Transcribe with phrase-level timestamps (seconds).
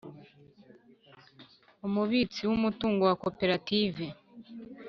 [1.87, 4.05] umubitsi w umutungo wa koperative